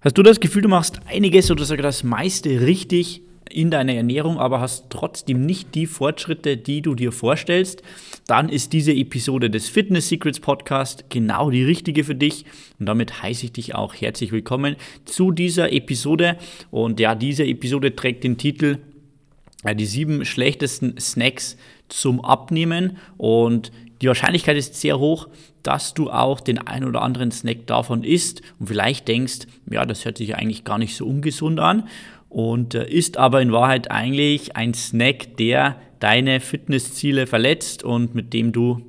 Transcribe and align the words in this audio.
Hast 0.00 0.18
du 0.18 0.22
das 0.22 0.40
Gefühl, 0.40 0.62
du 0.62 0.68
machst 0.68 1.00
einiges 1.06 1.50
oder 1.50 1.64
sogar 1.64 1.82
das 1.82 2.04
meiste 2.04 2.60
richtig 2.60 3.22
in 3.50 3.70
deiner 3.70 3.94
Ernährung, 3.94 4.38
aber 4.38 4.60
hast 4.60 4.90
trotzdem 4.90 5.46
nicht 5.46 5.74
die 5.74 5.86
Fortschritte, 5.86 6.58
die 6.58 6.82
du 6.82 6.94
dir 6.94 7.12
vorstellst, 7.12 7.82
dann 8.26 8.50
ist 8.50 8.74
diese 8.74 8.92
Episode 8.92 9.48
des 9.48 9.70
Fitness 9.70 10.08
Secrets 10.08 10.38
Podcast 10.38 11.06
genau 11.08 11.50
die 11.50 11.64
richtige 11.64 12.04
für 12.04 12.14
dich. 12.14 12.44
Und 12.78 12.86
damit 12.86 13.22
heiße 13.22 13.46
ich 13.46 13.52
dich 13.52 13.74
auch 13.74 13.94
herzlich 13.94 14.32
willkommen 14.32 14.76
zu 15.06 15.30
dieser 15.30 15.72
Episode. 15.72 16.36
Und 16.70 17.00
ja, 17.00 17.14
diese 17.14 17.46
Episode 17.46 17.96
trägt 17.96 18.22
den 18.24 18.36
Titel 18.36 18.78
äh, 19.64 19.74
Die 19.74 19.86
sieben 19.86 20.26
schlechtesten 20.26 21.00
Snacks 21.00 21.56
zum 21.88 22.22
Abnehmen. 22.22 22.98
Und 23.16 23.72
die 24.02 24.08
Wahrscheinlichkeit 24.08 24.58
ist 24.58 24.74
sehr 24.74 24.98
hoch, 24.98 25.28
dass 25.66 25.94
du 25.94 26.10
auch 26.10 26.40
den 26.40 26.58
ein 26.58 26.84
oder 26.84 27.02
anderen 27.02 27.32
Snack 27.32 27.66
davon 27.66 28.04
isst 28.04 28.42
und 28.60 28.68
vielleicht 28.68 29.08
denkst, 29.08 29.46
ja, 29.70 29.84
das 29.84 30.04
hört 30.04 30.18
sich 30.18 30.36
eigentlich 30.36 30.64
gar 30.64 30.78
nicht 30.78 30.96
so 30.96 31.06
ungesund 31.06 31.58
an 31.58 31.88
und 32.28 32.74
äh, 32.74 32.88
ist 32.88 33.16
aber 33.16 33.42
in 33.42 33.52
Wahrheit 33.52 33.90
eigentlich 33.90 34.56
ein 34.56 34.74
Snack, 34.74 35.36
der 35.38 35.80
deine 35.98 36.40
Fitnessziele 36.40 37.26
verletzt 37.26 37.82
und 37.82 38.14
mit 38.14 38.32
dem 38.32 38.52
du 38.52 38.82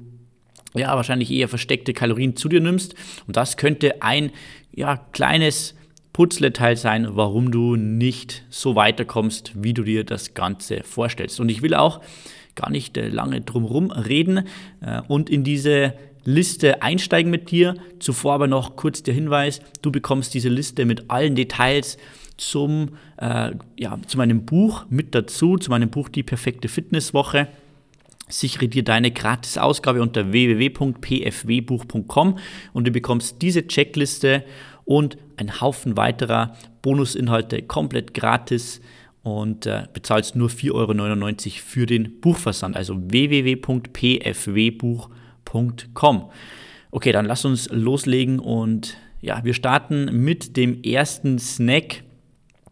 ja 0.75 0.95
wahrscheinlich 0.95 1.31
eher 1.31 1.47
versteckte 1.47 1.93
Kalorien 1.93 2.35
zu 2.35 2.49
dir 2.49 2.61
nimmst. 2.61 2.93
Und 3.25 3.37
das 3.37 3.57
könnte 3.57 4.01
ein 4.03 4.31
ja, 4.71 4.97
kleines 4.97 5.75
Putzleteil 6.13 6.77
sein, 6.77 7.07
warum 7.11 7.51
du 7.51 7.75
nicht 7.75 8.43
so 8.49 8.75
weiterkommst, 8.75 9.51
wie 9.55 9.73
du 9.73 9.83
dir 9.83 10.03
das 10.03 10.35
Ganze 10.35 10.83
vorstellst. 10.83 11.39
Und 11.39 11.49
ich 11.49 11.61
will 11.61 11.73
auch 11.73 12.01
gar 12.53 12.69
nicht 12.69 12.97
äh, 12.97 13.07
lange 13.07 13.41
drumherum 13.41 13.91
reden 13.91 14.47
äh, 14.81 15.01
und 15.07 15.29
in 15.29 15.43
diese 15.43 15.93
Liste 16.27 16.81
einsteigen 16.81 17.31
mit 17.31 17.51
dir. 17.51 17.75
Zuvor 17.99 18.33
aber 18.33 18.47
noch 18.47 18.75
kurz 18.75 19.01
der 19.01 19.13
Hinweis, 19.13 19.61
du 19.81 19.93
bekommst 19.93 20.33
diese 20.33 20.49
Liste 20.49 20.83
mit 20.83 21.09
allen 21.09 21.35
Details 21.35 21.97
zum, 22.35 22.97
äh, 23.15 23.51
ja, 23.77 23.97
zu 24.05 24.17
meinem 24.17 24.45
Buch 24.45 24.83
mit 24.89 25.15
dazu, 25.15 25.55
zu 25.55 25.71
meinem 25.71 25.89
Buch 25.89 26.09
Die 26.09 26.23
perfekte 26.23 26.67
Fitnesswoche. 26.67 27.47
Sichere 28.27 28.67
dir 28.67 28.83
deine 28.83 29.11
gratis 29.11 29.57
Ausgabe 29.57 30.01
unter 30.01 30.33
www.pfwbuch.com 30.33 32.39
und 32.73 32.85
du 32.85 32.91
bekommst 32.91 33.41
diese 33.41 33.65
Checkliste 33.65 34.43
und 34.83 35.17
einen 35.37 35.61
Haufen 35.61 35.95
weiterer 35.95 36.57
Bonusinhalte 36.81 37.61
komplett 37.61 38.13
gratis 38.13 38.81
und 39.23 39.65
äh, 39.65 39.83
bezahlst 39.93 40.35
nur 40.35 40.49
4,99 40.49 40.73
Euro 40.73 40.93
für 41.63 41.85
den 41.85 42.19
Buchversand. 42.19 42.75
Also 42.75 42.97
www.pfwbuch.com. 42.97 45.16
Okay, 46.91 47.11
dann 47.11 47.25
lass 47.25 47.45
uns 47.45 47.69
loslegen 47.71 48.39
und 48.39 48.97
ja, 49.21 49.43
wir 49.43 49.53
starten 49.53 50.23
mit 50.23 50.57
dem 50.57 50.83
ersten 50.83 51.39
Snack 51.39 52.03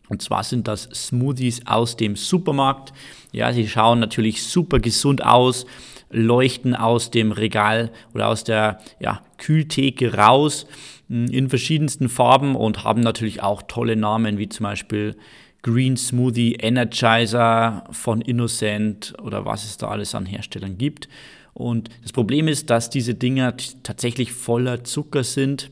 und 0.09 0.22
zwar 0.22 0.44
sind 0.44 0.68
das 0.68 0.84
Smoothies 0.94 1.66
aus 1.66 1.98
dem 1.98 2.16
Supermarkt. 2.16 2.94
Ja, 3.31 3.52
sie 3.53 3.68
schauen 3.68 4.00
natürlich 4.00 4.44
super 4.44 4.80
gesund 4.80 5.23
aus, 5.23 5.66
leuchten 6.12 6.76
aus 6.76 7.12
dem 7.12 7.31
Regal 7.31 7.92
oder 8.14 8.28
aus 8.28 8.44
der 8.44 8.80
ja, 9.00 9.22
Kühltheke 9.38 10.14
raus 10.14 10.68
hm, 11.09 11.26
in 11.28 11.50
verschiedensten 11.50 12.09
Farben 12.09 12.56
und 12.56 12.84
haben 12.84 13.02
natürlich 13.02 13.42
auch 13.42 13.64
tolle 13.64 13.96
Namen 13.96 14.38
wie 14.38 14.50
zum 14.50 14.66
Beispiel 14.66 15.16
Green 15.64 15.98
Smoothie 15.98 16.53
Energizer 16.53 17.86
von 17.90 18.22
Innocent 18.22 19.16
oder 19.23 19.46
was 19.46 19.66
es 19.66 19.78
da 19.78 19.88
alles 19.88 20.14
an 20.14 20.28
Herstellern 20.28 20.78
gibt. 20.78 21.09
Und 21.56 21.89
das 22.03 22.11
Problem 22.14 22.48
ist, 22.48 22.70
dass 22.70 22.92
diese 22.92 23.16
Dinger 23.16 23.56
tatsächlich 23.81 24.34
voller 24.34 24.84
Zucker 24.84 25.23
sind 25.23 25.72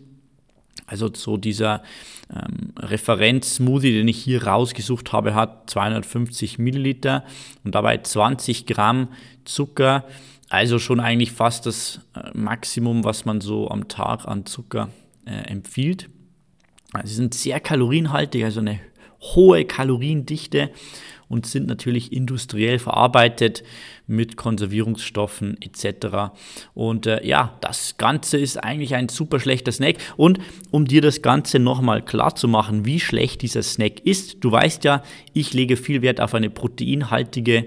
also 0.86 1.10
so 1.14 1.38
dieser 1.38 1.82
ähm, 2.30 2.74
Referenz-Smoothie, 2.78 3.94
den 3.94 4.08
ich 4.08 4.18
hier 4.18 4.46
rausgesucht 4.46 5.14
habe, 5.14 5.34
hat 5.34 5.70
250 5.70 6.60
Milliliter 6.60 7.24
und 7.64 7.74
dabei 7.76 7.98
20 7.98 8.66
Gramm 8.66 9.08
Zucker. 9.46 10.06
Also 10.50 10.80
schon 10.80 11.00
eigentlich 11.00 11.32
fast 11.32 11.66
das 11.66 12.02
äh, 12.16 12.38
Maximum, 12.38 13.04
was 13.04 13.26
man 13.26 13.42
so 13.42 13.70
am 13.70 13.88
Tag 13.88 14.28
an 14.28 14.46
Zucker 14.46 14.90
äh, 15.26 15.50
empfiehlt. 15.50 16.10
Sie 17.06 17.16
sind 17.16 17.34
sehr 17.34 17.60
kalorienhaltig, 17.60 18.44
also 18.44 18.60
eine 18.60 18.80
hohe 19.20 19.66
Kaloriendichte 19.66 20.70
und 21.34 21.48
sind 21.48 21.68
natürlich 21.68 22.14
industriell 22.14 22.78
verarbeitet 22.78 23.64
mit 24.06 24.38
Konservierungsstoffen 24.38 25.58
etc. 25.62 26.32
Und 26.76 27.08
äh, 27.08 27.26
ja, 27.26 27.58
das 27.62 27.98
Ganze 27.98 28.38
ist 28.38 28.64
eigentlich 28.64 28.94
ein 28.94 29.10
super 29.10 29.40
schlechter 29.40 29.72
Snack. 29.72 29.96
Und 30.16 30.40
um 30.70 30.86
dir 30.86 31.02
das 31.02 31.24
Ganze 31.24 31.58
nochmal 31.58 32.06
klar 32.06 32.36
zu 32.36 32.48
machen, 32.48 32.86
wie 32.86 33.00
schlecht 33.00 33.42
dieser 33.42 33.64
Snack 33.64 34.02
ist, 34.06 34.44
du 34.44 34.52
weißt 34.52 34.84
ja, 34.84 35.02
ich 35.34 35.54
lege 35.54 35.76
viel 35.76 36.04
Wert 36.04 36.22
auf 36.22 36.36
eine 36.36 36.52
proteinhaltige 36.52 37.66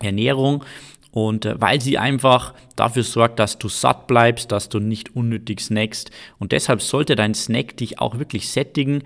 Ernährung. 0.00 0.64
Und 1.12 1.44
äh, 1.44 1.60
weil 1.60 1.80
sie 1.80 1.98
einfach 1.98 2.52
dafür 2.74 3.04
sorgt, 3.04 3.38
dass 3.38 3.58
du 3.58 3.68
satt 3.68 4.08
bleibst, 4.08 4.50
dass 4.50 4.70
du 4.70 4.80
nicht 4.80 5.14
unnötig 5.14 5.60
snackst. 5.60 6.10
Und 6.40 6.50
deshalb 6.50 6.82
sollte 6.82 7.14
dein 7.14 7.34
Snack 7.34 7.76
dich 7.76 8.00
auch 8.00 8.18
wirklich 8.18 8.48
sättigen. 8.48 9.04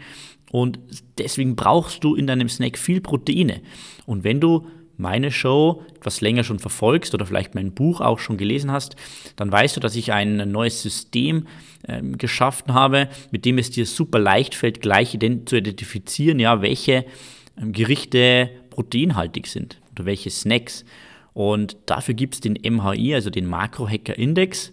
Und 0.57 0.79
deswegen 1.19 1.55
brauchst 1.55 2.03
du 2.03 2.15
in 2.15 2.27
deinem 2.27 2.49
Snack 2.49 2.79
viel 2.79 3.03
Proteine. 3.03 3.61
Und 4.07 4.25
wenn 4.25 4.41
du 4.41 4.67
meine 4.97 5.31
Show 5.31 5.83
etwas 5.95 6.23
länger 6.23 6.45
schon 6.45 6.61
verfolgst 6.61 7.13
oder 7.13 7.27
vielleicht 7.27 7.55
mein 7.55 7.73
Buch 7.73 8.01
auch 8.01 8.19
schon 8.19 8.39
gelesen 8.39 8.73
hast, 8.73 8.97
dann 9.37 9.53
weißt 9.53 9.77
du, 9.77 9.81
dass 9.81 9.97
ich 9.97 10.15
ein 10.15 10.51
neues 10.51 10.81
System 10.81 11.47
ähm, 11.87 12.17
geschaffen 12.17 12.73
habe, 12.73 13.11
mit 13.31 13.45
dem 13.45 13.59
es 13.59 13.71
dir 13.71 13.85
super 13.85 14.19
leicht 14.19 14.55
fällt, 14.55 14.81
gleich 14.81 15.13
ident 15.13 15.47
zu 15.47 15.59
identifizieren, 15.59 16.39
ja, 16.39 16.63
welche 16.63 17.05
ähm, 17.61 17.73
Gerichte 17.73 18.49
proteinhaltig 18.71 19.49
sind 19.49 19.79
oder 19.93 20.07
welche 20.07 20.31
Snacks. 20.31 20.87
Und 21.35 21.77
dafür 21.85 22.15
gibt 22.15 22.33
es 22.33 22.41
den 22.41 22.55
MHI, 22.55 23.15
also 23.15 23.29
den 23.29 23.45
Makro-Hacker-Index. 23.45 24.73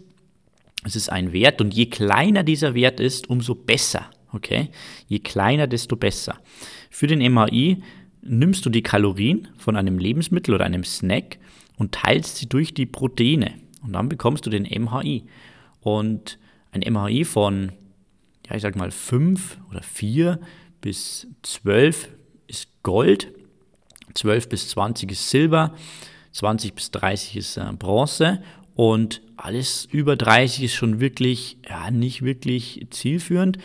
Es 0.85 0.95
ist 0.95 1.09
ein 1.09 1.33
Wert 1.33 1.59
und 1.59 1.73
je 1.73 1.87
kleiner 1.87 2.43
dieser 2.43 2.73
Wert 2.73 3.01
ist, 3.01 3.29
umso 3.29 3.53
besser. 3.53 4.09
Okay? 4.33 4.69
Je 5.07 5.19
kleiner, 5.19 5.67
desto 5.67 5.95
besser. 5.95 6.39
Für 6.89 7.07
den 7.07 7.19
MHI 7.33 7.83
nimmst 8.21 8.65
du 8.65 8.69
die 8.69 8.83
Kalorien 8.83 9.47
von 9.57 9.75
einem 9.75 9.97
Lebensmittel 9.97 10.53
oder 10.53 10.65
einem 10.65 10.83
Snack 10.83 11.37
und 11.77 11.93
teilst 11.93 12.37
sie 12.37 12.47
durch 12.47 12.73
die 12.73 12.85
Proteine. 12.85 13.53
Und 13.83 13.93
dann 13.93 14.09
bekommst 14.09 14.45
du 14.45 14.49
den 14.49 14.63
MHI. 14.63 15.23
Und 15.81 16.39
ein 16.71 16.81
MHI 16.81 17.25
von, 17.25 17.73
ja, 18.47 18.55
ich 18.55 18.61
sag 18.61 18.75
mal, 18.75 18.91
5 18.91 19.57
oder 19.69 19.81
4 19.81 20.39
bis 20.81 21.27
12 21.43 22.09
ist 22.47 22.67
Gold, 22.83 23.31
12 24.13 24.49
bis 24.49 24.69
20 24.69 25.11
ist 25.11 25.29
Silber, 25.29 25.73
20 26.31 26.73
bis 26.73 26.91
30 26.91 27.37
ist 27.37 27.57
äh, 27.57 27.65
Bronze 27.77 28.41
und 28.75 29.21
alles 29.37 29.85
über 29.91 30.15
30 30.15 30.63
ist 30.63 30.73
schon 30.73 30.99
wirklich, 30.99 31.57
ja, 31.67 31.91
nicht 31.91 32.23
wirklich 32.23 32.85
zielführend. 32.89 33.57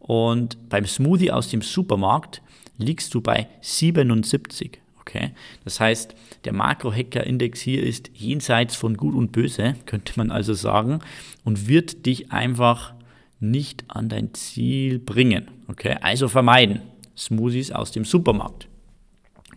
Und 0.00 0.68
beim 0.68 0.86
Smoothie 0.86 1.30
aus 1.30 1.48
dem 1.48 1.62
Supermarkt 1.62 2.42
liegst 2.78 3.14
du 3.14 3.20
bei 3.20 3.46
77. 3.60 4.80
Okay? 5.00 5.30
Das 5.64 5.80
heißt, 5.80 6.14
der 6.44 6.52
Makro-Hacker-Index 6.52 7.60
hier 7.60 7.82
ist 7.82 8.10
jenseits 8.14 8.74
von 8.76 8.96
Gut 8.96 9.14
und 9.14 9.32
Böse, 9.32 9.74
könnte 9.86 10.14
man 10.16 10.30
also 10.30 10.54
sagen, 10.54 11.00
und 11.44 11.68
wird 11.68 12.06
dich 12.06 12.32
einfach 12.32 12.94
nicht 13.38 13.84
an 13.88 14.08
dein 14.08 14.34
Ziel 14.34 14.98
bringen. 14.98 15.48
Okay? 15.68 15.96
Also 16.00 16.28
vermeiden. 16.28 16.82
Smoothies 17.16 17.70
aus 17.70 17.92
dem 17.92 18.04
Supermarkt. 18.04 18.66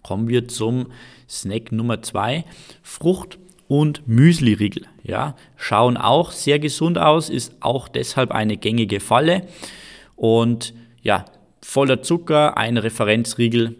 Kommen 0.02 0.28
wir 0.28 0.50
zum 0.50 0.88
Snack 1.30 1.72
Nummer 1.72 2.02
2, 2.02 2.44
Frucht 2.82 3.40
und 3.70 4.06
Müsli-Riegel. 4.06 4.86
Ja, 5.03 5.36
schauen 5.56 5.96
auch 5.96 6.32
sehr 6.32 6.59
gesund 6.59 6.98
aus, 6.98 7.30
ist 7.30 7.56
auch 7.62 7.88
deshalb 7.88 8.32
eine 8.32 8.58
gängige 8.58 9.00
Falle. 9.00 9.48
Und 10.16 10.74
ja, 11.01 11.25
voller 11.62 12.01
Zucker, 12.01 12.58
ein 12.58 12.78
Referenzriegel, 12.78 13.76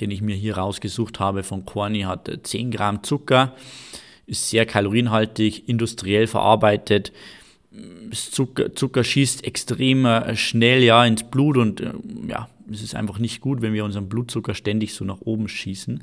den 0.00 0.10
ich 0.10 0.22
mir 0.22 0.36
hier 0.36 0.56
rausgesucht 0.56 1.20
habe 1.20 1.42
von 1.42 1.64
Corny, 1.66 2.02
hat 2.02 2.30
10 2.42 2.70
Gramm 2.70 3.02
Zucker, 3.02 3.54
ist 4.26 4.48
sehr 4.48 4.64
kalorienhaltig, 4.64 5.68
industriell 5.68 6.26
verarbeitet. 6.26 7.12
Zucker, 8.12 8.74
Zucker 8.74 9.04
schießt 9.04 9.44
extrem 9.44 10.04
äh, 10.04 10.36
schnell 10.36 10.82
ja, 10.82 11.04
ins 11.04 11.24
Blut 11.24 11.56
und 11.56 11.80
äh, 11.80 11.92
ja, 12.28 12.48
es 12.70 12.82
ist 12.82 12.94
einfach 12.94 13.18
nicht 13.18 13.40
gut, 13.40 13.62
wenn 13.62 13.72
wir 13.72 13.84
unseren 13.84 14.08
Blutzucker 14.08 14.54
ständig 14.54 14.94
so 14.94 15.04
nach 15.04 15.20
oben 15.20 15.48
schießen. 15.48 16.02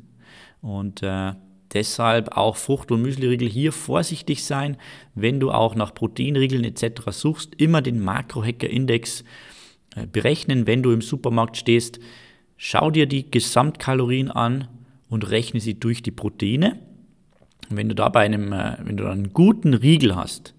Und 0.60 1.02
äh, 1.02 1.32
deshalb 1.74 2.36
auch 2.36 2.56
Frucht- 2.56 2.90
und 2.90 3.02
Müsliriegel 3.02 3.48
hier 3.48 3.72
vorsichtig 3.72 4.44
sein, 4.44 4.76
wenn 5.14 5.40
du 5.40 5.50
auch 5.50 5.74
nach 5.74 5.94
Proteinriegeln 5.94 6.64
etc. 6.64 7.10
suchst, 7.10 7.54
immer 7.56 7.82
den 7.82 8.00
Makrohacker-Index 8.00 9.24
äh, 9.96 10.06
berechnen, 10.06 10.66
wenn 10.66 10.82
du 10.82 10.92
im 10.92 11.02
Supermarkt 11.02 11.56
stehst. 11.56 11.98
Schau 12.56 12.90
dir 12.90 13.06
die 13.06 13.30
Gesamtkalorien 13.30 14.30
an 14.30 14.68
und 15.08 15.30
rechne 15.30 15.60
sie 15.60 15.78
durch 15.78 16.02
die 16.02 16.10
Proteine. 16.10 16.78
Und 17.70 17.76
wenn 17.76 17.88
du 17.88 17.94
da 17.94 18.08
bei 18.08 18.20
einem, 18.24 18.52
äh, 18.52 18.76
wenn 18.82 18.96
du 18.96 19.06
einen 19.06 19.32
guten 19.32 19.74
Riegel 19.74 20.16
hast, 20.16 20.54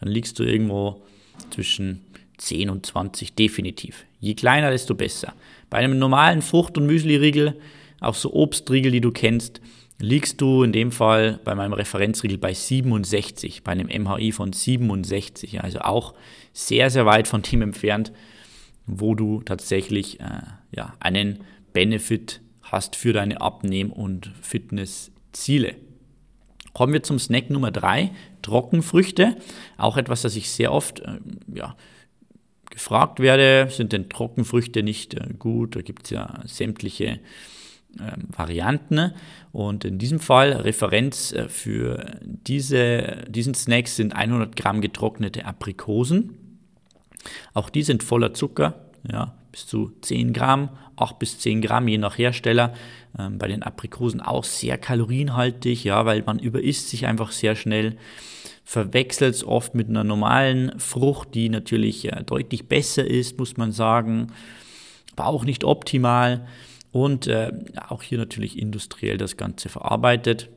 dann 0.00 0.10
liegst 0.10 0.38
du 0.38 0.44
irgendwo 0.44 1.02
zwischen 1.50 2.02
10 2.38 2.70
und 2.70 2.86
20 2.86 3.34
definitiv. 3.34 4.04
Je 4.20 4.34
kleiner, 4.34 4.70
desto 4.70 4.94
besser. 4.94 5.34
Bei 5.68 5.78
einem 5.78 5.98
normalen 5.98 6.42
Frucht- 6.42 6.78
und 6.78 6.86
Müsli-Riegel, 6.86 7.58
auch 8.00 8.14
so 8.14 8.32
Obstriegel, 8.32 8.92
die 8.92 9.00
du 9.00 9.10
kennst, 9.10 9.60
liegst 10.00 10.40
du 10.40 10.62
in 10.62 10.72
dem 10.72 10.92
Fall 10.92 11.38
bei 11.44 11.54
meinem 11.54 11.74
Referenzriegel 11.74 12.38
bei 12.38 12.54
67, 12.54 13.62
bei 13.62 13.72
einem 13.72 13.88
MHI 13.88 14.32
von 14.32 14.52
67. 14.52 15.62
Also 15.62 15.80
auch 15.80 16.14
sehr, 16.52 16.90
sehr 16.90 17.06
weit 17.06 17.28
von 17.28 17.42
dem 17.42 17.62
entfernt, 17.62 18.12
wo 18.86 19.14
du 19.14 19.42
tatsächlich 19.42 20.20
äh, 20.20 20.42
ja, 20.74 20.94
einen 21.00 21.40
Benefit 21.72 22.40
hast 22.62 22.96
für 22.96 23.12
deine 23.12 23.40
Abnehm- 23.40 23.92
und 23.92 24.32
Fitnessziele. 24.40 25.76
Kommen 26.72 26.92
wir 26.92 27.02
zum 27.02 27.18
Snack 27.18 27.50
Nummer 27.50 27.70
3, 27.70 28.10
Trockenfrüchte. 28.42 29.36
Auch 29.76 29.96
etwas, 29.96 30.22
das 30.22 30.36
ich 30.36 30.50
sehr 30.50 30.72
oft 30.72 31.00
äh, 31.00 31.18
ja, 31.54 31.76
gefragt 32.70 33.20
werde, 33.20 33.68
sind 33.70 33.92
denn 33.92 34.08
Trockenfrüchte 34.08 34.82
nicht 34.82 35.14
äh, 35.14 35.34
gut? 35.38 35.76
Da 35.76 35.82
gibt 35.82 36.04
es 36.04 36.10
ja 36.10 36.40
sämtliche 36.46 37.20
äh, 37.98 38.12
Varianten. 38.36 39.12
Und 39.52 39.84
in 39.84 39.98
diesem 39.98 40.20
Fall 40.20 40.52
Referenz 40.52 41.32
äh, 41.32 41.48
für 41.48 42.18
diese, 42.22 43.24
diesen 43.28 43.54
Snack 43.54 43.88
sind 43.88 44.14
100 44.14 44.54
Gramm 44.56 44.80
getrocknete 44.80 45.44
Aprikosen. 45.44 46.36
Auch 47.52 47.68
die 47.68 47.82
sind 47.82 48.02
voller 48.02 48.32
Zucker, 48.32 48.86
ja, 49.10 49.34
bis 49.52 49.66
zu 49.66 49.92
10 50.02 50.32
Gramm, 50.32 50.70
8 50.96 51.18
bis 51.18 51.38
10 51.38 51.60
Gramm 51.60 51.88
je 51.88 51.98
nach 51.98 52.16
Hersteller. 52.16 52.74
Ähm, 53.18 53.38
bei 53.38 53.48
den 53.48 53.62
Aprikosen 53.62 54.20
auch 54.20 54.44
sehr 54.44 54.78
kalorienhaltig, 54.78 55.84
ja, 55.84 56.06
weil 56.06 56.22
man 56.22 56.38
überisst 56.38 56.88
sich 56.88 57.06
einfach 57.06 57.32
sehr 57.32 57.56
schnell. 57.56 57.96
Verwechselt 58.64 59.34
es 59.34 59.44
oft 59.44 59.74
mit 59.74 59.88
einer 59.88 60.04
normalen 60.04 60.78
Frucht, 60.78 61.34
die 61.34 61.48
natürlich 61.48 62.04
äh, 62.06 62.22
deutlich 62.24 62.68
besser 62.68 63.04
ist, 63.04 63.38
muss 63.38 63.56
man 63.56 63.72
sagen, 63.72 64.28
aber 65.16 65.26
auch 65.26 65.44
nicht 65.44 65.64
optimal. 65.64 66.46
Und 66.92 67.26
äh, 67.26 67.52
auch 67.88 68.02
hier 68.02 68.18
natürlich 68.18 68.58
industriell 68.58 69.16
das 69.16 69.36
Ganze 69.36 69.68
verarbeitet. 69.68 70.48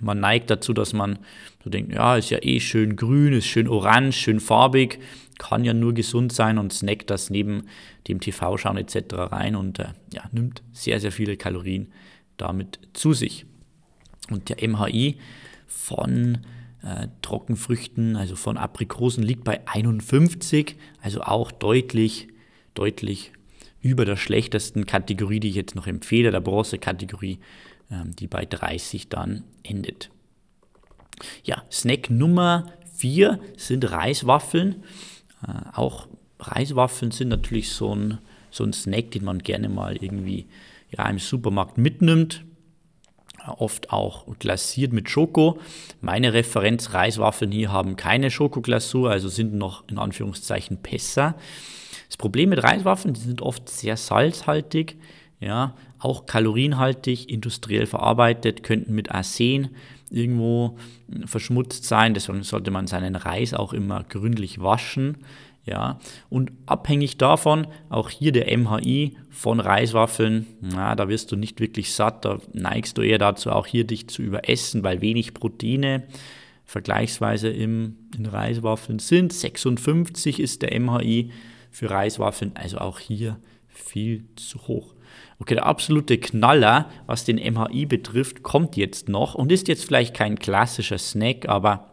Man 0.00 0.20
neigt 0.20 0.50
dazu, 0.50 0.74
dass 0.74 0.92
man 0.92 1.18
so 1.64 1.70
denkt, 1.70 1.92
ja, 1.92 2.16
ist 2.16 2.30
ja 2.30 2.38
eh 2.42 2.60
schön 2.60 2.96
grün, 2.96 3.32
ist 3.32 3.46
schön 3.46 3.66
orange, 3.66 4.12
schön 4.12 4.40
farbig, 4.40 4.98
kann 5.38 5.64
ja 5.64 5.72
nur 5.72 5.94
gesund 5.94 6.32
sein 6.32 6.58
und 6.58 6.72
snackt 6.72 7.08
das 7.10 7.30
neben 7.30 7.64
dem 8.08 8.20
TV-Schauen 8.20 8.76
etc. 8.76 9.14
rein 9.14 9.56
und 9.56 9.78
äh, 9.78 9.88
ja, 10.12 10.24
nimmt 10.32 10.62
sehr, 10.72 11.00
sehr 11.00 11.12
viele 11.12 11.36
Kalorien 11.36 11.92
damit 12.36 12.78
zu 12.92 13.14
sich. 13.14 13.46
Und 14.30 14.48
der 14.48 14.68
MHI 14.68 15.16
von 15.66 16.38
äh, 16.82 17.08
Trockenfrüchten, 17.22 18.16
also 18.16 18.36
von 18.36 18.56
Aprikosen, 18.56 19.22
liegt 19.22 19.44
bei 19.44 19.66
51, 19.66 20.76
also 21.00 21.22
auch 21.22 21.52
deutlich, 21.52 22.28
deutlich 22.74 23.32
über 23.86 24.04
der 24.04 24.16
schlechtesten 24.16 24.84
Kategorie, 24.84 25.38
die 25.38 25.50
ich 25.50 25.54
jetzt 25.54 25.76
noch 25.76 25.86
empfehle, 25.86 26.32
der 26.32 26.40
Bronze-Kategorie, 26.40 27.38
ähm, 27.90 28.16
die 28.16 28.26
bei 28.26 28.44
30 28.44 29.08
dann 29.08 29.44
endet. 29.62 30.10
Ja, 31.44 31.62
Snack 31.70 32.10
Nummer 32.10 32.66
4 32.96 33.38
sind 33.56 33.88
Reiswaffeln. 33.88 34.82
Äh, 35.46 35.52
auch 35.72 36.08
Reiswaffeln 36.40 37.12
sind 37.12 37.28
natürlich 37.28 37.70
so 37.70 37.94
ein, 37.94 38.18
so 38.50 38.64
ein 38.64 38.72
Snack, 38.72 39.12
den 39.12 39.24
man 39.24 39.38
gerne 39.38 39.68
mal 39.68 39.96
irgendwie 39.96 40.46
ja, 40.90 41.08
im 41.08 41.20
Supermarkt 41.20 41.78
mitnimmt. 41.78 42.44
Oft 43.58 43.92
auch 43.92 44.26
glasiert 44.40 44.92
mit 44.92 45.08
Schoko. 45.08 45.60
Meine 46.00 46.32
Referenz-Reiswaffeln 46.32 47.52
hier 47.52 47.70
haben 47.70 47.94
keine 47.94 48.32
Schokoglasur, 48.32 49.10
also 49.12 49.28
sind 49.28 49.54
noch 49.54 49.86
in 49.88 49.98
Anführungszeichen 49.98 50.78
besser. 50.78 51.36
Das 52.06 52.16
Problem 52.16 52.50
mit 52.50 52.62
Reiswaffeln, 52.62 53.14
die 53.14 53.20
sind 53.20 53.42
oft 53.42 53.68
sehr 53.68 53.96
salzhaltig, 53.96 54.96
ja, 55.40 55.74
auch 55.98 56.26
kalorienhaltig, 56.26 57.30
industriell 57.30 57.86
verarbeitet, 57.86 58.62
könnten 58.62 58.94
mit 58.94 59.10
Arsen 59.10 59.70
irgendwo 60.10 60.76
verschmutzt 61.24 61.84
sein. 61.84 62.14
Deswegen 62.14 62.42
sollte 62.42 62.70
man 62.70 62.86
seinen 62.86 63.16
Reis 63.16 63.54
auch 63.54 63.72
immer 63.72 64.04
gründlich 64.04 64.60
waschen. 64.60 65.18
Ja, 65.64 65.98
und 66.28 66.52
abhängig 66.66 67.18
davon, 67.18 67.66
auch 67.88 68.08
hier 68.08 68.30
der 68.30 68.56
MHI 68.56 69.16
von 69.30 69.58
Reiswaffeln, 69.58 70.46
na, 70.60 70.94
da 70.94 71.08
wirst 71.08 71.32
du 71.32 71.36
nicht 71.36 71.58
wirklich 71.58 71.92
satt, 71.92 72.24
da 72.24 72.38
neigst 72.52 72.96
du 72.96 73.02
eher 73.02 73.18
dazu, 73.18 73.50
auch 73.50 73.66
hier 73.66 73.84
dich 73.84 74.06
zu 74.06 74.22
überessen, 74.22 74.84
weil 74.84 75.00
wenig 75.00 75.34
Proteine 75.34 76.04
vergleichsweise 76.64 77.48
im, 77.48 77.96
in 78.16 78.26
Reiswaffeln 78.26 79.00
sind. 79.00 79.32
56 79.32 80.38
ist 80.38 80.62
der 80.62 80.78
MHI 80.78 81.32
für 81.76 81.90
Reiswaffeln, 81.90 82.52
also 82.54 82.78
auch 82.78 82.98
hier 82.98 83.36
viel 83.68 84.24
zu 84.36 84.66
hoch. 84.66 84.94
Okay, 85.38 85.56
der 85.56 85.66
absolute 85.66 86.16
Knaller, 86.16 86.88
was 87.04 87.26
den 87.26 87.36
MHI 87.36 87.84
betrifft, 87.84 88.42
kommt 88.42 88.78
jetzt 88.78 89.10
noch 89.10 89.34
und 89.34 89.52
ist 89.52 89.68
jetzt 89.68 89.84
vielleicht 89.84 90.14
kein 90.14 90.38
klassischer 90.38 90.96
Snack, 90.96 91.46
aber 91.50 91.90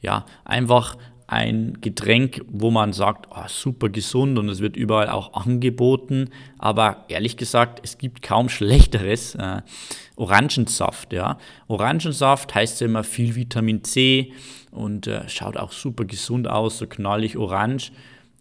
ja, 0.00 0.26
einfach 0.44 0.96
ein 1.28 1.78
Getränk, 1.80 2.42
wo 2.48 2.72
man 2.72 2.92
sagt, 2.92 3.28
oh, 3.30 3.46
super 3.46 3.90
gesund 3.90 4.40
und 4.40 4.48
es 4.48 4.58
wird 4.58 4.76
überall 4.76 5.08
auch 5.08 5.34
angeboten. 5.34 6.30
Aber 6.58 7.04
ehrlich 7.06 7.36
gesagt, 7.36 7.80
es 7.84 7.96
gibt 7.96 8.22
kaum 8.22 8.48
Schlechteres. 8.48 9.36
Äh, 9.36 9.62
Orangensaft, 10.16 11.12
ja. 11.12 11.38
Orangensaft 11.68 12.54
heißt 12.54 12.80
ja 12.80 12.88
immer 12.88 13.04
viel 13.04 13.36
Vitamin 13.36 13.84
C 13.84 14.32
und 14.70 15.06
äh, 15.06 15.28
schaut 15.28 15.56
auch 15.56 15.72
super 15.72 16.04
gesund 16.04 16.48
aus, 16.48 16.78
so 16.78 16.86
knallig 16.86 17.36
orange. 17.38 17.92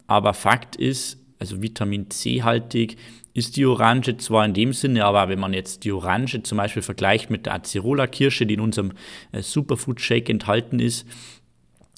Aber 0.08 0.34
Fakt 0.34 0.76
ist, 0.76 1.18
also 1.40 1.62
Vitamin 1.62 2.10
C-haltig 2.10 2.98
ist 3.34 3.58
die 3.58 3.66
Orange 3.66 4.18
zwar 4.18 4.46
in 4.46 4.54
dem 4.54 4.74
Sinne, 4.74 5.06
aber 5.06 5.28
wenn 5.28 5.40
man 5.40 5.54
jetzt 5.54 5.84
die 5.84 5.92
Orange 5.92 6.44
zum 6.44 6.58
Beispiel 6.58 6.84
vergleicht 6.84 7.30
mit 7.30 7.48
der 7.48 7.56
Acerola-Kirsche, 7.56 8.46
die 8.46 8.54
in 8.54 8.60
unserem 8.60 8.92
äh, 9.32 9.42
Superfood-Shake 9.42 10.30
enthalten 10.30 10.80
ist, 10.80 11.08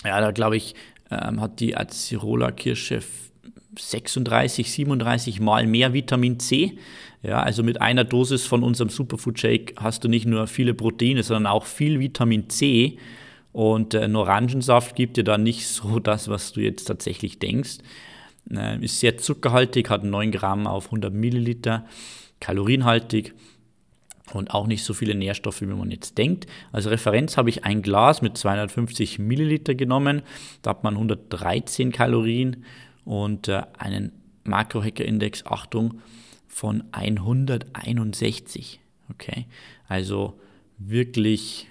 ja, 0.06 0.22
da 0.22 0.32
glaube 0.32 0.56
ich, 0.56 0.76
ähm, 1.12 1.42
hat 1.42 1.60
die 1.60 1.76
Acerola-Kirsche 1.76 3.02
36, 3.78 4.72
37 4.72 5.40
Mal 5.42 5.68
mehr 5.68 5.94
Vitamin 5.94 6.40
C. 6.40 6.78
Ja, 7.22 7.42
also 7.42 7.64
mit 7.64 7.82
einer 7.82 8.04
Dosis 8.04 8.46
von 8.46 8.64
unserem 8.64 8.90
Superfood 8.90 9.40
Shake 9.40 9.76
hast 9.78 10.04
du 10.04 10.08
nicht 10.08 10.26
nur 10.26 10.48
viele 10.48 10.74
Proteine, 10.74 11.24
sondern 11.24 11.48
auch 11.52 11.66
viel 11.66 12.00
Vitamin 12.00 12.50
C. 12.50 12.98
Und 13.56 13.94
äh, 13.94 14.02
ein 14.02 14.18
Orangensaft 14.18 14.98
gibt 14.98 15.16
dir 15.16 15.24
dann 15.24 15.44
nicht 15.44 15.66
so 15.70 16.00
das, 16.00 16.28
was 16.28 16.52
du 16.52 16.60
jetzt 16.60 16.84
tatsächlich 16.86 17.40
denkst. 17.40 17.78
Äh, 18.52 18.84
ist 18.84 19.00
sehr 19.00 19.18
zuckerhaltig, 19.18 19.90
hat 19.90 20.04
9 20.04 20.32
Gramm 20.32 20.68
auf 20.68 20.88
100 20.88 21.14
Milliliter, 21.14 21.86
kalorienhaltig 22.42 23.34
und 24.34 24.54
auch 24.54 24.68
nicht 24.68 24.84
so 24.84 24.94
viele 24.94 25.16
Nährstoffe, 25.16 25.62
wie 25.62 25.68
man 25.68 25.90
jetzt 25.90 26.18
denkt. 26.18 26.48
Als 26.74 26.90
Referenz 26.90 27.38
habe 27.38 27.50
ich 27.50 27.64
ein 27.64 27.82
Glas 27.82 28.22
mit 28.22 28.38
250 28.38 29.20
Milliliter 29.20 29.74
genommen. 29.74 30.24
Da 30.62 30.72
hat 30.72 30.84
man 30.84 30.96
113 30.96 31.94
Kalorien 31.94 32.66
und 33.06 33.48
äh, 33.48 33.62
einen 33.78 34.12
Makrohacker-Index, 34.44 35.46
Achtung, 35.46 36.02
von 36.50 36.84
161. 36.92 38.82
Okay, 39.10 39.46
also 39.88 40.38
wirklich 40.78 41.70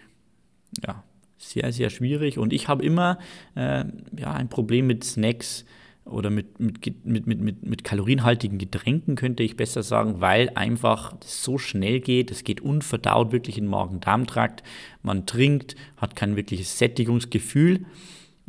ja, 0.82 1.03
sehr, 1.50 1.72
sehr 1.72 1.90
schwierig. 1.90 2.38
Und 2.38 2.52
ich 2.52 2.68
habe 2.68 2.84
immer 2.84 3.18
äh, 3.54 3.84
ja, 4.18 4.32
ein 4.32 4.48
Problem 4.48 4.86
mit 4.86 5.04
Snacks 5.04 5.64
oder 6.04 6.28
mit, 6.30 6.60
mit, 6.60 7.04
mit, 7.04 7.26
mit, 7.26 7.40
mit, 7.40 7.62
mit 7.62 7.84
kalorienhaltigen 7.84 8.58
Getränken, 8.58 9.16
könnte 9.16 9.42
ich 9.42 9.56
besser 9.56 9.82
sagen, 9.82 10.20
weil 10.20 10.50
einfach 10.54 11.14
das 11.18 11.42
so 11.42 11.56
schnell 11.56 12.00
geht. 12.00 12.30
Es 12.30 12.44
geht 12.44 12.60
unverdaut 12.60 13.32
wirklich 13.32 13.56
in 13.56 13.64
den 13.64 13.70
Magen-Darm-Trakt. 13.70 14.62
Man 15.02 15.26
trinkt, 15.26 15.76
hat 15.96 16.14
kein 16.14 16.36
wirkliches 16.36 16.78
Sättigungsgefühl, 16.78 17.86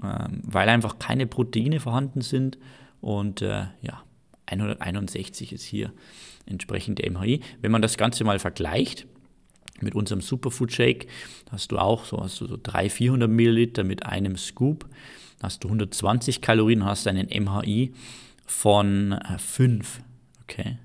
äh, 0.04 0.28
weil 0.44 0.70
einfach 0.70 1.00
keine 1.00 1.28
Proteine 1.28 1.80
vorhanden 1.80 2.22
sind. 2.22 2.58
Und 3.00 3.42
äh, 3.42 3.68
ja, 3.82 4.04
161 4.48 5.54
ist 5.54 5.64
hier 5.64 5.94
entsprechend 6.46 7.00
der 7.00 7.12
MHI. 7.12 7.42
Wenn 7.62 7.72
man 7.72 7.82
das 7.82 7.98
Ganze 7.98 8.24
mal 8.24 8.40
vergleicht, 8.40 9.08
mit 9.86 9.96
unserem 9.96 10.20
Superfood 10.20 10.74
Shake 10.74 11.08
hast 11.52 11.72
du 11.72 11.78
auch 11.78 12.04
so, 12.04 12.20
hast 12.22 12.42
du 12.42 12.48
so 12.48 12.58
300, 12.62 12.92
400 12.92 13.30
Milliliter 13.30 13.84
mit 13.86 14.06
einem 14.06 14.36
Scoop. 14.36 14.86
Hast 15.42 15.64
du 15.64 15.68
120 15.68 16.42
Kalorien, 16.42 16.84
hast 16.84 17.08
einen 17.08 17.28
MHI 17.28 17.94
von 18.46 19.18
5. 19.38 20.00
Äh, 20.00 20.02
okay? 20.44 20.78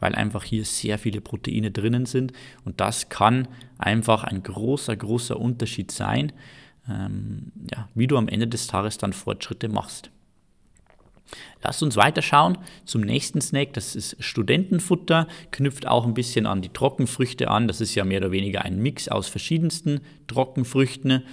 Weil 0.00 0.14
einfach 0.14 0.44
hier 0.44 0.64
sehr 0.64 0.98
viele 0.98 1.20
Proteine 1.20 1.70
drinnen 1.70 2.06
sind. 2.06 2.32
Und 2.64 2.80
das 2.80 3.08
kann 3.08 3.46
einfach 3.78 4.24
ein 4.24 4.42
großer, 4.42 4.96
großer 4.96 5.38
Unterschied 5.38 5.90
sein, 5.90 6.32
ähm, 6.88 7.52
ja, 7.72 7.88
wie 7.94 8.06
du 8.06 8.16
am 8.16 8.28
Ende 8.28 8.46
des 8.46 8.66
Tages 8.66 8.98
dann 8.98 9.12
Fortschritte 9.12 9.68
machst. 9.68 10.10
Lass 11.62 11.82
uns 11.82 11.96
weiterschauen 11.96 12.58
zum 12.84 13.00
nächsten 13.00 13.40
Snack. 13.40 13.72
Das 13.72 13.96
ist 13.96 14.16
Studentenfutter, 14.20 15.26
knüpft 15.50 15.86
auch 15.86 16.06
ein 16.06 16.14
bisschen 16.14 16.46
an 16.46 16.62
die 16.62 16.68
Trockenfrüchte 16.68 17.48
an. 17.48 17.68
Das 17.68 17.80
ist 17.80 17.94
ja 17.94 18.04
mehr 18.04 18.20
oder 18.20 18.32
weniger 18.32 18.62
ein 18.62 18.78
Mix 18.78 19.08
aus 19.08 19.28
verschiedensten 19.28 20.00
Trockenfrüchten. 20.26 21.24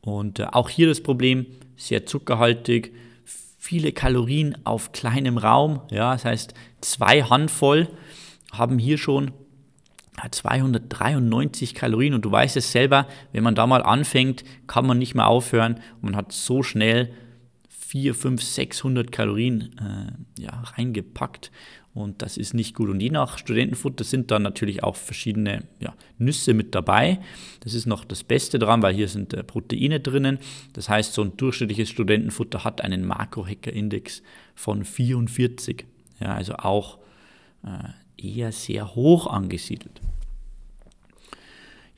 Und 0.00 0.40
äh, 0.40 0.46
auch 0.50 0.68
hier 0.68 0.88
das 0.88 1.02
Problem, 1.02 1.46
sehr 1.76 2.06
zuckerhaltig, 2.06 2.92
viele 3.58 3.92
Kalorien 3.92 4.56
auf 4.64 4.92
kleinem 4.92 5.38
Raum. 5.38 5.82
Ja, 5.90 6.12
das 6.12 6.24
heißt, 6.24 6.54
zwei 6.80 7.22
Handvoll 7.22 7.88
haben 8.52 8.78
hier 8.78 8.98
schon 8.98 9.32
293 10.30 11.74
Kalorien 11.74 12.14
und 12.14 12.24
du 12.24 12.32
weißt 12.32 12.56
es 12.56 12.72
selber, 12.72 13.06
wenn 13.32 13.42
man 13.42 13.54
da 13.54 13.66
mal 13.66 13.82
anfängt, 13.82 14.44
kann 14.66 14.86
man 14.86 14.98
nicht 14.98 15.14
mehr 15.14 15.28
aufhören 15.28 15.76
und 15.96 16.10
man 16.10 16.16
hat 16.16 16.32
so 16.32 16.62
schnell 16.62 17.14
4, 17.90 18.14
5, 18.14 18.40
600 18.40 19.10
Kalorien 19.10 19.74
äh, 19.80 20.40
ja, 20.40 20.62
reingepackt 20.76 21.50
und 21.92 22.22
das 22.22 22.36
ist 22.36 22.54
nicht 22.54 22.76
gut. 22.76 22.88
Und 22.88 23.00
je 23.00 23.10
nach 23.10 23.36
Studentenfutter 23.36 24.04
sind 24.04 24.30
dann 24.30 24.42
natürlich 24.42 24.84
auch 24.84 24.94
verschiedene 24.94 25.64
ja, 25.80 25.92
Nüsse 26.16 26.54
mit 26.54 26.72
dabei. 26.76 27.18
Das 27.58 27.74
ist 27.74 27.86
noch 27.86 28.04
das 28.04 28.22
Beste 28.22 28.60
dran, 28.60 28.80
weil 28.82 28.94
hier 28.94 29.08
sind 29.08 29.34
äh, 29.34 29.42
Proteine 29.42 29.98
drinnen. 29.98 30.38
Das 30.72 30.88
heißt, 30.88 31.12
so 31.12 31.22
ein 31.22 31.36
durchschnittliches 31.36 31.88
Studentenfutter 31.88 32.62
hat 32.62 32.80
einen 32.80 33.04
Makrohacker-Index 33.04 34.22
von 34.54 34.84
44. 34.84 35.84
Ja, 36.20 36.36
also 36.36 36.54
auch 36.54 36.98
äh, 37.64 38.24
eher 38.24 38.52
sehr 38.52 38.94
hoch 38.94 39.26
angesiedelt. 39.26 40.00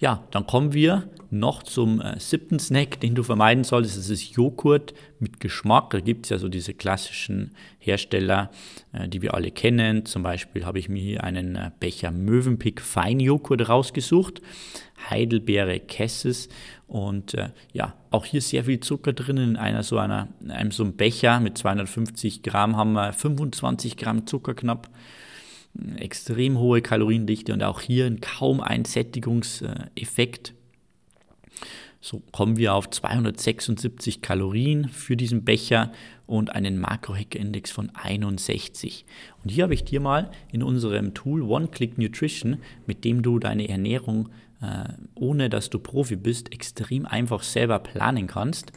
Ja, 0.03 0.25
dann 0.33 0.49
kommen 0.49 0.73
wir 0.73 1.09
noch 1.31 1.63
zum 1.63 2.01
äh, 2.01 2.19
siebten 2.19 2.59
Snack, 2.59 2.99
den 2.99 3.15
du 3.15 3.23
vermeiden 3.23 3.63
solltest. 3.63 3.97
Das 3.97 4.11
ist 4.11 4.33
Joghurt 4.33 4.95
mit 5.21 5.39
Geschmack. 5.39 5.91
Da 5.91 6.01
gibt 6.01 6.27
es 6.27 6.31
ja 6.31 6.39
so 6.39 6.49
diese 6.49 6.75
klassischen 6.75 7.55
Hersteller, 7.79 8.51
äh, 8.93 9.09
die 9.09 9.23
wir 9.23 9.33
alle 9.35 9.53
kennen. 9.53 10.05
Zum 10.05 10.25
Beispiel 10.25 10.67
habe 10.67 10.81
ich 10.81 10.89
mir 10.89 11.01
hier 11.01 11.23
einen 11.23 11.55
äh, 11.55 11.71
Becher 11.79 12.11
Mövenpick 12.11 12.81
Feinjoghurt 12.81 13.69
rausgesucht. 13.69 14.43
Heidelbeere 15.09 15.79
Cassis 15.79 16.49
und 16.89 17.35
äh, 17.35 17.51
ja, 17.73 17.95
auch 18.11 18.25
hier 18.25 18.43
sehr 18.43 18.65
viel 18.65 18.81
Zucker 18.81 19.13
drin. 19.13 19.37
In 19.37 19.57
einer 19.57 19.85
so 19.85 19.99
einer, 19.99 20.27
in 20.41 20.51
einem 20.51 20.73
so 20.73 20.83
einem 20.83 20.97
Becher 20.97 21.39
mit 21.39 21.57
250 21.57 22.43
Gramm 22.43 22.77
haben 22.77 22.95
wir 22.95 23.13
25 23.13 23.97
Gramm 23.97 24.27
Zucker 24.27 24.55
knapp 24.55 24.91
extrem 25.97 26.59
hohe 26.59 26.83
Kaloriendichte 26.83 27.53
und 27.53 27.63
auch 27.63 27.81
hier 27.81 28.15
kaum 28.21 28.61
ein 28.61 28.85
Sättigungseffekt. 28.85 30.55
So 32.01 32.21
kommen 32.33 32.57
wir 32.57 32.75
auf 32.75 32.91
276 32.91 34.23
Kalorien 34.23 34.89
für 34.89 35.17
diesen 35.17 35.45
Becher 35.45 35.93
und 36.27 36.53
einen 36.53 36.81
Makrohacker-Index 36.81 37.71
von 37.71 37.91
61. 37.95 39.05
Und 39.43 39.51
hier 39.51 39.65
habe 39.65 39.75
ich 39.75 39.85
dir 39.85 40.01
mal 40.01 40.31
in 40.51 40.65
unserem 40.65 41.15
Tool 41.15 41.43
One-Click 41.43 41.99
Nutrition, 41.99 42.59
mit 42.87 43.05
dem 43.05 43.23
du 43.23 43.39
deine 43.39 43.69
Ernährung, 43.69 44.31
äh, 44.61 44.89
ohne 45.15 45.49
dass 45.49 45.71
du 45.71 45.79
Profi 45.79 46.17
bist, 46.17 46.53
extrem 46.53 47.07
einfach 47.07 47.45
selber 47.45 47.79
planen 47.79 48.27
kannst, 48.27 48.73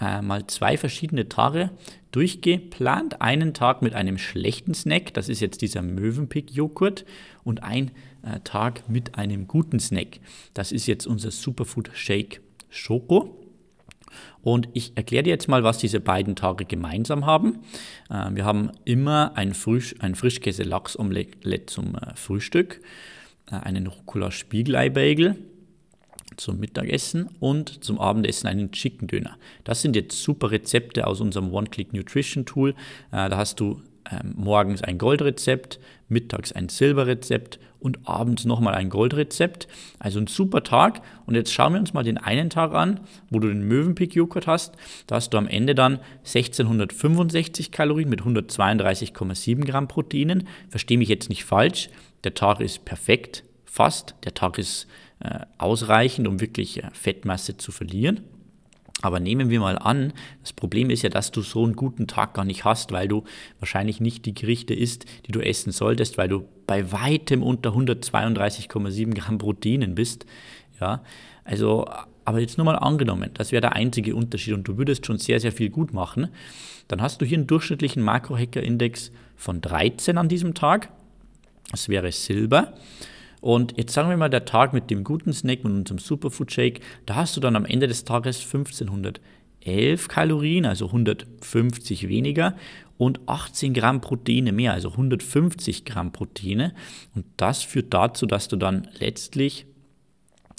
äh, 0.00 0.22
mal 0.22 0.46
zwei 0.46 0.76
verschiedene 0.76 1.28
Tage 1.28 1.70
durchgeplant. 2.14 3.20
Einen 3.20 3.54
Tag 3.54 3.82
mit 3.82 3.94
einem 3.94 4.18
schlechten 4.18 4.74
Snack, 4.74 5.14
das 5.14 5.28
ist 5.28 5.40
jetzt 5.40 5.62
dieser 5.62 5.82
Mövenpick-Joghurt, 5.82 7.04
und 7.42 7.62
ein 7.62 7.90
äh, 8.22 8.40
Tag 8.44 8.88
mit 8.88 9.16
einem 9.16 9.48
guten 9.48 9.80
Snack. 9.80 10.20
Das 10.54 10.72
ist 10.72 10.86
jetzt 10.86 11.06
unser 11.06 11.30
Superfood 11.30 11.90
Shake 11.94 12.40
Schoko. 12.70 13.40
Und 14.42 14.68
ich 14.74 14.96
erkläre 14.96 15.24
dir 15.24 15.30
jetzt 15.30 15.48
mal, 15.48 15.64
was 15.64 15.78
diese 15.78 16.00
beiden 16.00 16.36
Tage 16.36 16.64
gemeinsam 16.64 17.26
haben. 17.26 17.60
Äh, 18.10 18.30
wir 18.32 18.44
haben 18.44 18.70
immer 18.84 19.36
ein, 19.36 19.54
Frisch, 19.54 19.94
ein 19.98 20.14
Frischkäse-Lachs-Omelette 20.14 21.66
zum 21.66 21.96
äh, 21.96 22.14
Frühstück, 22.14 22.80
äh, 23.50 23.56
einen 23.56 23.86
Rucola-Spiegelei-Bagel, 23.86 25.36
zum 26.36 26.58
Mittagessen 26.58 27.28
und 27.40 27.84
zum 27.84 28.00
Abendessen 28.00 28.46
einen 28.46 28.72
Chicken 28.72 29.08
Döner. 29.08 29.36
Das 29.64 29.82
sind 29.82 29.96
jetzt 29.96 30.22
super 30.22 30.50
Rezepte 30.50 31.06
aus 31.06 31.20
unserem 31.20 31.52
One-Click 31.52 31.92
Nutrition 31.92 32.44
Tool. 32.44 32.70
Äh, 33.10 33.28
da 33.28 33.36
hast 33.36 33.60
du 33.60 33.80
ähm, 34.10 34.34
morgens 34.36 34.82
ein 34.82 34.98
Goldrezept, 34.98 35.78
mittags 36.08 36.52
ein 36.52 36.68
Silberrezept 36.68 37.58
und 37.80 37.98
abends 38.04 38.44
nochmal 38.44 38.74
ein 38.74 38.88
Goldrezept. 38.88 39.68
Also 39.98 40.18
ein 40.18 40.26
super 40.26 40.62
Tag. 40.62 41.02
Und 41.26 41.34
jetzt 41.34 41.52
schauen 41.52 41.74
wir 41.74 41.80
uns 41.80 41.92
mal 41.92 42.02
den 42.02 42.18
einen 42.18 42.50
Tag 42.50 42.72
an, 42.72 43.00
wo 43.30 43.38
du 43.38 43.48
den 43.48 43.66
Mövenpick-Joghurt 43.68 44.46
hast. 44.46 44.74
Da 45.06 45.16
hast 45.16 45.30
du 45.30 45.38
am 45.38 45.46
Ende 45.46 45.74
dann 45.74 46.00
1665 46.24 47.72
Kalorien 47.72 48.08
mit 48.08 48.22
132,7 48.22 49.64
Gramm 49.66 49.88
Proteinen. 49.88 50.48
Verstehe 50.68 50.98
mich 50.98 51.08
jetzt 51.08 51.28
nicht 51.28 51.44
falsch. 51.44 51.90
Der 52.24 52.34
Tag 52.34 52.60
ist 52.60 52.84
perfekt, 52.84 53.44
fast. 53.64 54.14
Der 54.24 54.32
Tag 54.34 54.58
ist 54.58 54.86
ausreichend, 55.58 56.28
um 56.28 56.40
wirklich 56.40 56.82
äh, 56.82 56.90
Fettmasse 56.92 57.56
zu 57.56 57.72
verlieren. 57.72 58.20
Aber 59.02 59.20
nehmen 59.20 59.50
wir 59.50 59.60
mal 59.60 59.76
an, 59.78 60.12
das 60.40 60.52
Problem 60.52 60.88
ist 60.88 61.02
ja, 61.02 61.10
dass 61.10 61.30
du 61.30 61.42
so 61.42 61.64
einen 61.64 61.76
guten 61.76 62.06
Tag 62.06 62.32
gar 62.34 62.44
nicht 62.44 62.64
hast, 62.64 62.92
weil 62.92 63.08
du 63.08 63.24
wahrscheinlich 63.58 64.00
nicht 64.00 64.24
die 64.24 64.34
Gerichte 64.34 64.72
isst, 64.72 65.04
die 65.26 65.32
du 65.32 65.40
essen 65.40 65.72
solltest, 65.72 66.16
weil 66.16 66.28
du 66.28 66.48
bei 66.66 66.90
weitem 66.90 67.42
unter 67.42 67.70
132,7 67.70 69.14
Gramm 69.14 69.38
Proteinen 69.38 69.94
bist. 69.94 70.24
Ja, 70.80 71.02
also, 71.44 71.86
aber 72.24 72.40
jetzt 72.40 72.56
nur 72.56 72.64
mal 72.64 72.76
angenommen, 72.76 73.30
das 73.34 73.52
wäre 73.52 73.60
der 73.60 73.74
einzige 73.74 74.16
Unterschied 74.16 74.54
und 74.54 74.66
du 74.66 74.78
würdest 74.78 75.04
schon 75.04 75.18
sehr, 75.18 75.38
sehr 75.38 75.52
viel 75.52 75.68
gut 75.68 75.92
machen, 75.92 76.28
dann 76.88 77.02
hast 77.02 77.20
du 77.20 77.26
hier 77.26 77.38
einen 77.38 77.46
durchschnittlichen 77.46 78.02
Makrohacker-Index 78.02 79.10
von 79.36 79.60
13 79.60 80.16
an 80.16 80.28
diesem 80.28 80.54
Tag. 80.54 80.88
Das 81.70 81.88
wäre 81.88 82.10
Silber. 82.12 82.72
Und 83.44 83.76
jetzt 83.76 83.92
sagen 83.92 84.08
wir 84.08 84.16
mal, 84.16 84.30
der 84.30 84.46
Tag 84.46 84.72
mit 84.72 84.90
dem 84.90 85.04
guten 85.04 85.34
Snack, 85.34 85.64
mit 85.64 85.72
unserem 85.74 85.98
Superfood 85.98 86.50
Shake, 86.50 86.80
da 87.04 87.16
hast 87.16 87.36
du 87.36 87.42
dann 87.42 87.56
am 87.56 87.66
Ende 87.66 87.86
des 87.86 88.06
Tages 88.06 88.42
1511 88.42 90.08
Kalorien, 90.08 90.64
also 90.64 90.86
150 90.86 92.08
weniger 92.08 92.56
und 92.96 93.20
18 93.26 93.74
Gramm 93.74 94.00
Proteine 94.00 94.52
mehr, 94.52 94.72
also 94.72 94.92
150 94.92 95.84
Gramm 95.84 96.10
Proteine. 96.10 96.72
Und 97.14 97.26
das 97.36 97.62
führt 97.62 97.92
dazu, 97.92 98.24
dass 98.24 98.48
du 98.48 98.56
dann 98.56 98.88
letztlich 98.98 99.66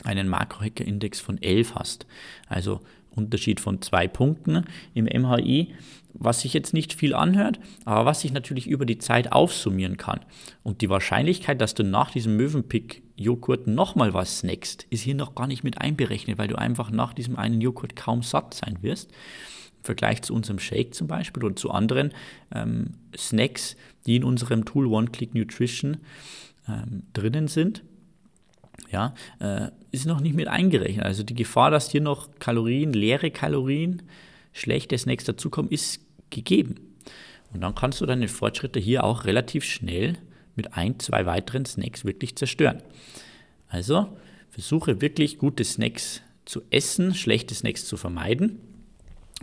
einen 0.03 0.29
Makrohacker-Index 0.29 1.19
von 1.19 1.41
11 1.41 1.73
hast. 1.73 2.05
Also 2.47 2.81
Unterschied 3.15 3.59
von 3.59 3.81
zwei 3.81 4.07
Punkten 4.07 4.65
im 4.93 5.05
MHI 5.05 5.73
was 6.17 6.41
sich 6.41 6.53
jetzt 6.53 6.73
nicht 6.73 6.93
viel 6.93 7.13
anhört, 7.13 7.59
aber 7.83 8.05
was 8.05 8.21
sich 8.21 8.31
natürlich 8.31 8.67
über 8.67 8.85
die 8.85 8.97
Zeit 8.97 9.31
aufsummieren 9.31 9.97
kann. 9.97 10.21
Und 10.63 10.81
die 10.81 10.89
Wahrscheinlichkeit, 10.89 11.59
dass 11.61 11.73
du 11.73 11.83
nach 11.83 12.11
diesem 12.11 12.37
Mövenpick-Joghurt 12.37 13.67
nochmal 13.67 14.13
was 14.13 14.39
snackst, 14.39 14.87
ist 14.89 15.01
hier 15.01 15.15
noch 15.15 15.35
gar 15.35 15.47
nicht 15.47 15.63
mit 15.63 15.81
einberechnet, 15.81 16.37
weil 16.37 16.47
du 16.47 16.57
einfach 16.57 16.89
nach 16.89 17.13
diesem 17.13 17.35
einen 17.35 17.61
Joghurt 17.61 17.95
kaum 17.95 18.23
satt 18.23 18.53
sein 18.53 18.77
wirst. 18.81 19.11
Im 19.11 19.83
Vergleich 19.83 20.21
zu 20.21 20.33
unserem 20.33 20.59
Shake 20.59 20.95
zum 20.95 21.07
Beispiel 21.07 21.43
oder 21.43 21.55
zu 21.55 21.71
anderen 21.71 22.11
ähm, 22.53 22.95
Snacks, 23.15 23.75
die 24.05 24.15
in 24.15 24.23
unserem 24.23 24.65
Tool 24.65 24.87
One-Click 24.87 25.35
Nutrition 25.35 25.97
ähm, 26.67 27.03
drinnen 27.13 27.47
sind. 27.47 27.83
Ja, 28.95 29.13
äh, 29.41 29.71
ist 29.91 30.05
noch 30.05 30.21
nicht 30.21 30.37
mit 30.37 30.47
eingerechnet. 30.47 31.05
Also 31.05 31.23
die 31.23 31.35
Gefahr, 31.35 31.69
dass 31.69 31.91
hier 31.91 31.99
noch 31.99 32.29
Kalorien, 32.39 32.93
leere 32.93 33.29
Kalorien, 33.29 34.03
schlechte 34.53 34.97
Snacks 34.97 35.25
dazukommen, 35.25 35.69
ist 35.69 35.99
gegeben. 36.29 36.75
Und 37.53 37.59
dann 37.59 37.75
kannst 37.75 37.99
du 37.99 38.05
deine 38.05 38.29
Fortschritte 38.29 38.79
hier 38.79 39.03
auch 39.03 39.25
relativ 39.25 39.65
schnell 39.65 40.17
mit 40.55 40.77
ein, 40.77 40.97
zwei 40.97 41.25
weiteren 41.25 41.65
Snacks 41.65 42.05
wirklich 42.05 42.37
zerstören. 42.37 42.83
Also 43.67 44.17
versuche 44.49 45.01
wirklich 45.01 45.39
gute 45.39 45.65
Snacks 45.65 46.21
zu 46.45 46.61
essen, 46.69 47.13
schlechte 47.15 47.53
Snacks 47.53 47.83
zu 47.85 47.97
vermeiden. 47.97 48.59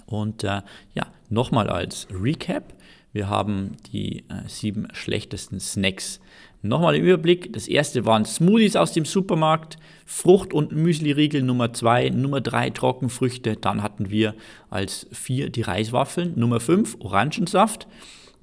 Und 0.06 0.44
äh, 0.44 0.62
ja, 0.94 1.12
nochmal 1.28 1.68
als 1.68 2.08
Recap. 2.10 2.72
Wir 3.12 3.28
haben 3.28 3.76
die 3.92 4.24
äh, 4.28 4.48
sieben 4.48 4.88
schlechtesten 4.92 5.60
Snacks 5.60 6.20
Nochmal 6.64 6.94
im 6.94 7.04
Überblick. 7.04 7.52
Das 7.52 7.66
erste 7.66 8.06
waren 8.06 8.24
Smoothies 8.24 8.76
aus 8.76 8.92
dem 8.92 9.04
Supermarkt, 9.04 9.78
Frucht- 10.06 10.54
und 10.54 10.70
Müsli-Riegel 10.70 11.42
Nummer 11.42 11.72
2, 11.72 12.10
Nummer 12.10 12.40
3 12.40 12.70
Trockenfrüchte. 12.70 13.56
Dann 13.56 13.82
hatten 13.82 14.10
wir 14.10 14.36
als 14.70 15.08
4 15.10 15.50
die 15.50 15.62
Reiswaffeln, 15.62 16.38
Nummer 16.38 16.60
5 16.60 16.98
Orangensaft, 17.00 17.88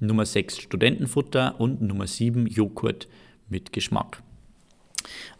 Nummer 0.00 0.26
6 0.26 0.58
Studentenfutter 0.58 1.58
und 1.58 1.80
Nummer 1.80 2.06
7 2.06 2.46
Joghurt 2.46 3.08
mit 3.48 3.72
Geschmack. 3.72 4.22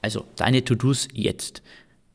Also 0.00 0.24
deine 0.36 0.64
To-Dos 0.64 1.08
jetzt. 1.12 1.62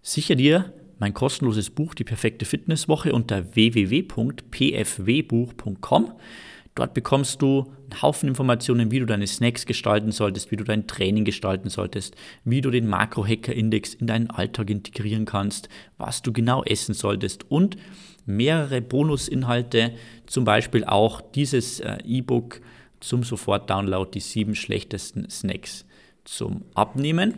Sicher 0.01 0.33
dir 0.33 0.73
mein 0.97 1.13
kostenloses 1.13 1.69
Buch 1.69 1.93
Die 1.93 2.05
perfekte 2.05 2.45
Fitnesswoche 2.45 3.13
unter 3.13 3.53
www.pfwbuch.com. 3.53 6.11
Dort 6.75 6.93
bekommst 6.93 7.41
du 7.41 7.73
einen 7.89 8.01
Haufen 8.01 8.27
Informationen, 8.27 8.91
wie 8.91 8.99
du 8.99 9.05
deine 9.05 9.27
Snacks 9.27 9.65
gestalten 9.65 10.11
solltest, 10.11 10.51
wie 10.51 10.57
du 10.57 10.65
dein 10.65 10.87
Training 10.87 11.23
gestalten 11.23 11.69
solltest, 11.69 12.15
wie 12.43 12.59
du 12.59 12.69
den 12.69 12.87
Makro-Hacker-Index 12.87 13.93
in 13.93 14.07
deinen 14.07 14.29
Alltag 14.29 14.69
integrieren 14.69 15.23
kannst, 15.23 15.69
was 15.97 16.21
du 16.21 16.33
genau 16.33 16.63
essen 16.63 16.93
solltest 16.93 17.49
und 17.49 17.77
mehrere 18.25 18.81
Bonusinhalte, 18.81 19.93
zum 20.25 20.43
Beispiel 20.43 20.83
auch 20.83 21.21
dieses 21.21 21.79
äh, 21.79 21.97
E-Book 22.03 22.59
zum 22.99 23.23
Sofort-Download, 23.23 24.11
die 24.11 24.19
sieben 24.19 24.55
schlechtesten 24.55 25.29
Snacks 25.29 25.85
zum 26.25 26.65
Abnehmen. 26.73 27.35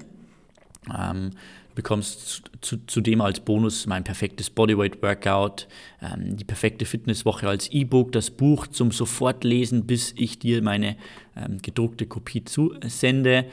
Ähm, 0.98 1.32
bekommst 1.78 2.42
zudem 2.88 3.22
als 3.22 3.40
Bonus 3.40 3.86
mein 3.86 4.04
perfektes 4.04 4.50
Bodyweight 4.50 5.00
Workout, 5.04 5.68
ähm, 6.02 6.36
die 6.36 6.44
perfekte 6.44 6.86
Fitnesswoche 6.86 7.48
als 7.48 7.72
E-Book, 7.72 8.12
das 8.12 8.32
Buch 8.32 8.66
zum 8.66 8.90
Sofortlesen, 8.92 9.86
bis 9.86 10.12
ich 10.18 10.40
dir 10.40 10.64
meine 10.64 10.98
ähm, 11.36 11.60
gedruckte 11.62 12.08
Kopie 12.08 12.44
zusende, 12.44 13.46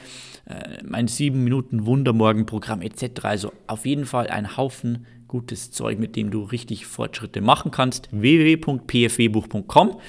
äh, 0.46 0.82
mein 0.82 1.06
7 1.06 1.44
Minuten 1.44 1.84
Wundermorgen-Programm 1.84 2.80
etc. 2.80 3.24
Also 3.24 3.52
auf 3.66 3.84
jeden 3.84 4.06
Fall 4.06 4.28
ein 4.28 4.56
Haufen 4.56 5.04
gutes 5.28 5.70
Zeug, 5.70 5.98
mit 5.98 6.16
dem 6.16 6.30
du 6.30 6.44
richtig 6.44 6.86
Fortschritte 6.86 7.42
machen 7.42 7.72
kannst. 7.72 8.08
www.pfwbuch.com 8.10 10.00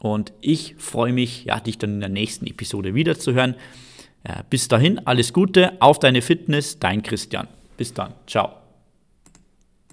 und 0.00 0.32
ich 0.40 0.74
freue 0.78 1.12
mich, 1.12 1.44
ja, 1.44 1.60
dich 1.60 1.78
dann 1.78 1.94
in 1.94 2.00
der 2.00 2.08
nächsten 2.08 2.44
Episode 2.48 2.96
wiederzuhören. 2.96 3.54
Bis 4.50 4.68
dahin, 4.68 5.04
alles 5.06 5.32
Gute, 5.32 5.72
auf 5.80 5.98
deine 5.98 6.22
Fitness, 6.22 6.78
dein 6.78 7.02
Christian. 7.02 7.48
Bis 7.76 7.92
dann, 7.92 8.14
ciao. 8.26 8.61